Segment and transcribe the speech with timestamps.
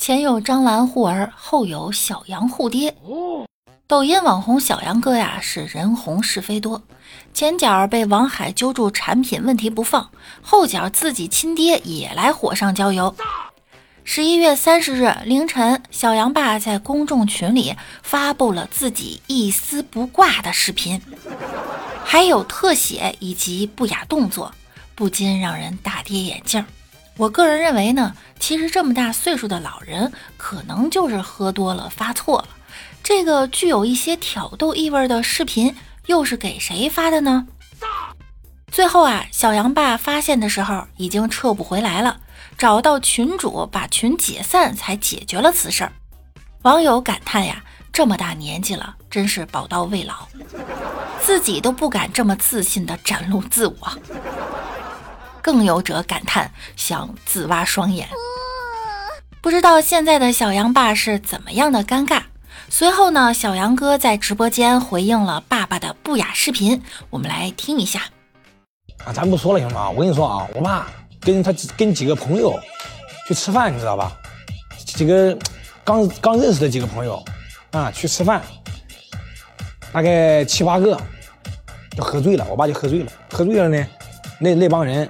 [0.00, 2.96] 前有张兰护儿，后有小杨护爹。
[3.86, 6.82] 抖音网红小杨哥呀，是人红是非多。
[7.34, 10.10] 前脚被王海揪住产品问题不放，
[10.40, 13.14] 后脚自己亲爹也来火上浇油。
[14.02, 20.98] 十一月三十日凌晨，小杨爸在公众群里发布了自己一丝不挂的视频，
[22.02, 24.50] 还有特写以及不雅动作，
[24.94, 26.64] 不禁让人大跌眼镜。
[27.20, 32.48] 我个人认为呢，其实这么大岁数的老人，可能就是喝多了发错了。
[33.02, 37.46] 这个具有一些挑逗意味的视频，又是给谁发的呢？
[38.72, 42.20] 最后啊，小杨爸发现的时候，已经撤不回来了，
[42.56, 45.86] 找到群主把群解散，才解决了此事。
[46.62, 47.62] 网友感叹呀，
[47.92, 50.26] 这么大年纪了，真是宝刀未老，
[51.20, 53.92] 自己都不敢这么自信的展露自我。
[55.42, 58.08] 更有者感叹，想自挖双眼。
[59.40, 62.22] 不知道现在的小杨爸是怎么样的尴尬。
[62.68, 68.02] 随后呢，小杨哥在直播间回应了爸爸的不雅视频，我们来听一下。
[69.04, 69.88] 啊，咱不说了行吗？
[69.90, 70.86] 我跟你说啊，我爸
[71.20, 72.58] 跟他跟几个朋友
[73.26, 74.12] 去吃饭，你知道吧？
[74.84, 75.36] 几个
[75.82, 77.24] 刚刚认识的几个朋友
[77.70, 78.42] 啊，去吃饭，
[79.90, 81.00] 大概七八个，
[81.96, 82.46] 就喝醉了。
[82.50, 83.86] 我爸就喝醉了，喝醉了呢，
[84.40, 85.08] 那那帮人。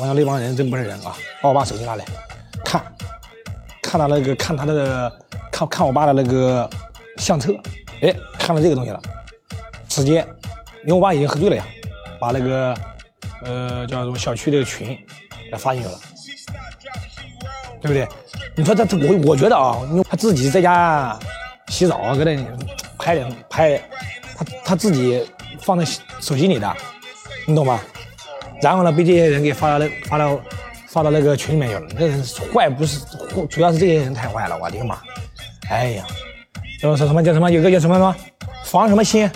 [0.00, 1.12] 我想那帮人真不是人啊！
[1.42, 2.04] 把我爸手机拿来，
[2.64, 2.80] 看，
[3.82, 5.12] 看他那个，看他的，
[5.50, 6.70] 看看我爸的那个
[7.16, 7.52] 相册，
[8.00, 9.02] 哎，看到这个东西了，
[9.88, 10.24] 直接，
[10.82, 11.66] 因为我爸已经喝醉了呀，
[12.20, 12.76] 把那个，
[13.42, 14.96] 呃，叫什么小区的群
[15.50, 15.98] 给发进去了，
[17.80, 18.06] 对不对？
[18.54, 21.18] 你说他我我觉得啊，他自己在家
[21.66, 22.38] 洗澡搁那
[22.96, 23.82] 拍点拍，
[24.36, 25.28] 他他自己
[25.60, 25.84] 放在
[26.20, 26.76] 手机里的，
[27.48, 27.80] 你懂吗？
[28.60, 30.38] 然后呢，被这些人给发到发到
[30.86, 31.86] 发到那个群里面去了。
[31.98, 33.00] 那人坏不是，
[33.48, 34.58] 主要是这些人太坏了。
[34.58, 34.98] 我的妈！
[35.70, 36.04] 哎呀，
[36.78, 37.50] 叫什么叫什么？
[37.50, 38.14] 有个叫什么什么？
[38.64, 39.30] 防什么心？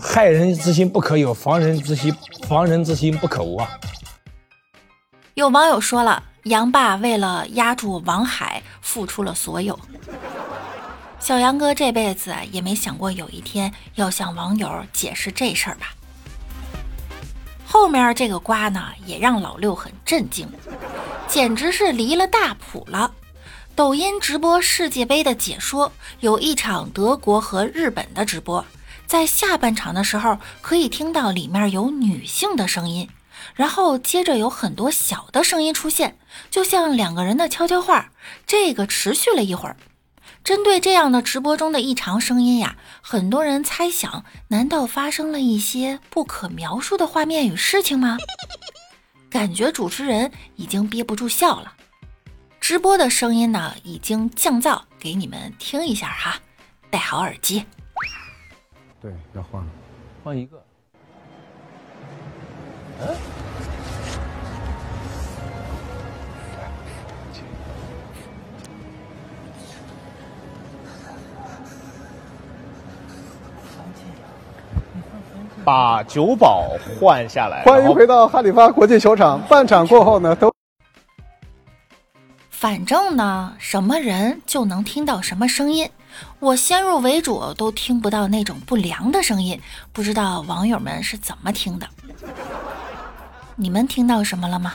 [0.00, 2.14] 害人之心不可有，防人之心
[2.48, 3.78] 防人之心不可无啊！
[5.34, 9.78] 有网友说了，杨爸为了压住王海，付出了所有。
[11.22, 15.94] 小杨哥这辈子也没想过有一天要向网友解释这事儿吧？
[17.64, 20.48] 后面这个瓜呢，也让老六很震惊，
[21.28, 23.12] 简直是离了大谱了。
[23.76, 28.64] 抖音直播世界杯的解说，有一场德国和日本的直播，
[29.06, 33.08] 在下半场的时候，可以听到里面有女性的声音，
[33.54, 36.18] 然后接着有很多小的声音出现，
[36.50, 38.10] 就像两个人的悄悄话。
[38.44, 39.76] 这个持续了一会儿。
[40.44, 48.18] 针对这样的直播中的异常声音呀，很多人猜想，难道发生了一些不可描述的画面与事情吗？
[49.30, 51.72] 感觉主持人已经憋不住笑了。
[52.60, 56.40] 直播的声音呢，已经降噪，给你们听一下哈，
[56.90, 57.64] 戴好耳机。
[59.00, 59.70] 对，要换了，
[60.22, 60.62] 换一个。
[75.64, 76.66] 把酒保
[76.98, 77.62] 换下来。
[77.64, 79.40] 欢迎回到哈里发国际球场。
[79.48, 80.52] 半场过后呢，都
[82.50, 85.90] 反正呢，什么人就能听到什么声音。
[86.38, 89.60] 我先入为主，都听不到那种不良的声音。
[89.92, 91.88] 不知道网友们是怎么听的？
[93.56, 94.74] 你们听到什么了吗？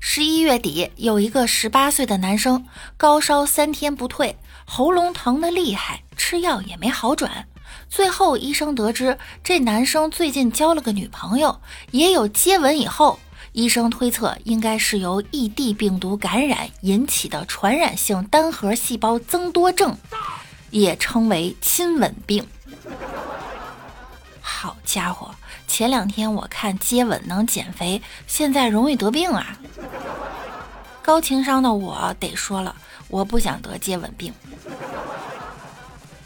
[0.00, 2.66] 十一月底，有一个十八岁的男生，
[2.98, 7.46] 高烧三天不退，喉咙疼得厉害，吃药也没好转。
[7.94, 11.60] 最后，医生得知这男生最近交了个女朋友，
[11.90, 12.78] 也有接吻。
[12.78, 13.18] 以后，
[13.52, 19.94] 医生推测应该是由异地病毒感染引起的传染性单核细胞增多症，
[20.70, 22.48] 也称为亲吻病。
[24.40, 25.34] 好家伙，
[25.68, 29.58] 前两天我看接吻能减肥，现在容易得病啊！
[31.02, 32.74] 高情商的我得说了，
[33.08, 34.32] 我不想得接吻病。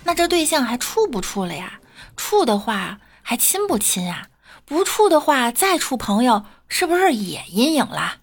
[0.07, 1.81] 那这对象还处不处了呀？
[2.17, 4.29] 处的话还亲不亲啊？
[4.65, 8.15] 不处的话再处朋友，是不是也阴影了？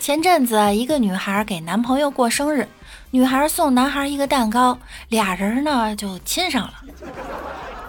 [0.00, 2.66] 前阵子一个女孩给男朋友过生日，
[3.10, 4.78] 女孩送男孩一个蛋糕，
[5.08, 6.72] 俩人呢就亲上了。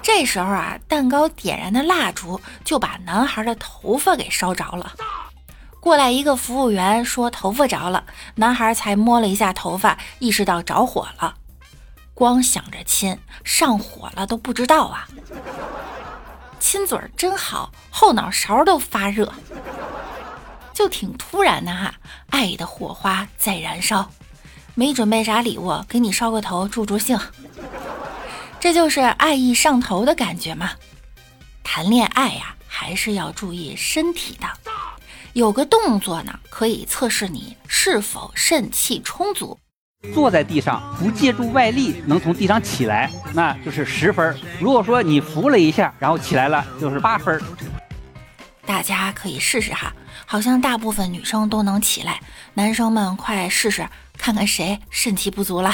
[0.02, 4.92] 这时候啊，蛋糕点燃的蜡烛就把男孩的头发给烧着了。
[5.82, 8.06] 过来一个服务员说头发着了，
[8.36, 11.34] 男孩才摸了一下头发，意识到着火了。
[12.14, 15.08] 光想着亲，上火了都不知道啊！
[16.60, 19.34] 亲嘴儿真好，后脑勺都发热，
[20.72, 21.96] 就挺突然的哈。
[22.30, 24.12] 爱的火花在燃烧，
[24.76, 27.20] 没准备啥礼物，给你烧个头助助兴。
[28.60, 30.74] 这就是爱意上头的感觉嘛。
[31.64, 34.48] 谈恋爱呀，还是要注意身体的。
[35.34, 39.58] 有个动作呢，可以测试你是否肾气充足。
[40.14, 44.38] 坐在地上不借助外力，能从地上起来，那就是十分。
[44.60, 47.42] 如果说你扶了一下，然后起来了，就是八分。
[48.66, 49.94] 大家可以试试哈，
[50.26, 52.20] 好像大部分女生都能起来，
[52.54, 53.88] 男生们快试试，
[54.18, 55.74] 看看谁肾气不足了。